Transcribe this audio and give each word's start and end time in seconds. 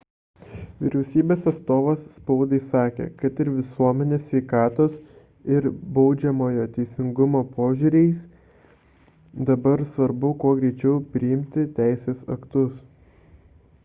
vyriausybės 0.83 1.43
atstovas 1.49 2.05
spaudai 2.13 2.59
sakė 2.69 3.05
kad 3.19 3.41
ir 3.45 3.51
visuomenės 3.57 4.25
sveikatos 4.31 4.95
ir 5.57 5.67
baudžiamojo 5.99 6.65
teisingumo 6.79 7.43
požiūriais 7.61 8.23
dabar 9.53 9.87
svarbu 9.93 10.35
kuo 10.45 10.55
greičiau 10.63 10.99
priimti 11.17 11.67
teisės 11.81 12.25
aktus 12.41 12.85